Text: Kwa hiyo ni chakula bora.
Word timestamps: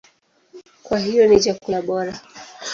Kwa 0.83 0.99
hiyo 0.99 1.27
ni 1.27 1.39
chakula 1.39 1.81
bora. 1.81 2.21